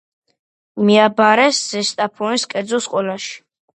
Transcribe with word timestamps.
მიაბარეს 0.87 1.59
ზესტაფონის 1.75 2.47
კერძო 2.55 2.81
სკოლაში. 2.87 3.37